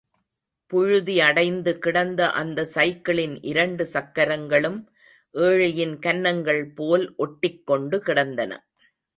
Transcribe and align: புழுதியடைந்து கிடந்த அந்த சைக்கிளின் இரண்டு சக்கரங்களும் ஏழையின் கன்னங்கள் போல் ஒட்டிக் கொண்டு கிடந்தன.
புழுதியடைந்து 0.71 1.71
கிடந்த 1.77 2.29
அந்த 2.31 2.65
சைக்கிளின் 2.75 3.35
இரண்டு 3.41 3.85
சக்கரங்களும் 3.85 4.79
ஏழையின் 5.35 5.95
கன்னங்கள் 5.99 6.63
போல் 6.73 7.05
ஒட்டிக் 7.17 7.63
கொண்டு 7.65 7.99
கிடந்தன. 7.99 8.51